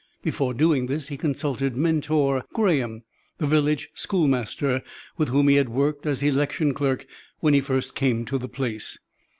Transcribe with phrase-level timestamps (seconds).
[0.23, 3.03] Before doing this he consulted Mentor Graham,
[3.37, 4.81] the village schoolmaster,
[5.15, 7.05] with whom he had worked as election clerk
[7.39, 8.97] when he first came to the place.